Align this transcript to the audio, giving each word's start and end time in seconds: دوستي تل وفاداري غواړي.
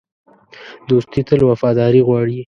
دوستي 0.89 1.21
تل 1.27 1.39
وفاداري 1.49 2.01
غواړي. 2.07 2.37